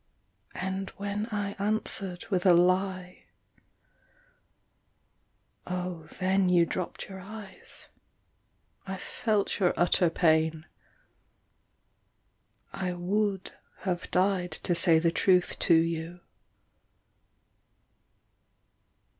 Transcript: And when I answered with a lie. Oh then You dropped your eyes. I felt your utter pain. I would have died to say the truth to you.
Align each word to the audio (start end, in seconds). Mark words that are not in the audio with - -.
And 0.55 0.89
when 0.97 1.27
I 1.27 1.53
answered 1.59 2.25
with 2.31 2.43
a 2.47 2.55
lie. 2.55 3.25
Oh 5.67 6.07
then 6.19 6.49
You 6.49 6.65
dropped 6.65 7.07
your 7.07 7.19
eyes. 7.19 7.87
I 8.87 8.97
felt 8.97 9.59
your 9.59 9.75
utter 9.77 10.09
pain. 10.09 10.65
I 12.73 12.93
would 12.93 13.51
have 13.81 14.09
died 14.09 14.53
to 14.63 14.73
say 14.73 14.97
the 14.97 15.11
truth 15.11 15.59
to 15.59 15.75
you. 15.75 16.21